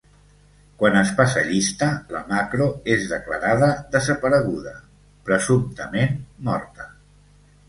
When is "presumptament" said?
5.31-6.19